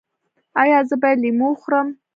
ایا 0.61 0.79
زه 0.89 0.95
باید 1.01 1.19
لیمو 1.23 1.47
وخورم؟ 1.51 1.87